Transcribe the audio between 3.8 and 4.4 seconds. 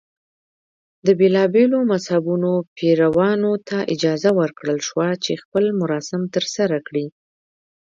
اجازه